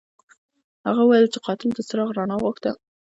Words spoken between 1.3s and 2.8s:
چې قاتل د څراغ رڼا غوښته.